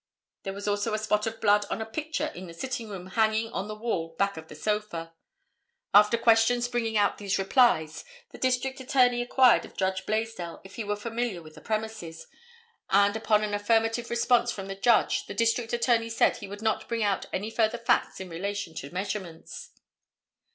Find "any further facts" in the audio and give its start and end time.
17.31-18.19